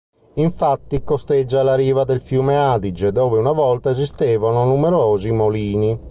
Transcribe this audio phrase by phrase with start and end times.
[0.37, 5.95] Infatti, costeggia la riva del fiume Adige dove una volta esistevano numerosi molini.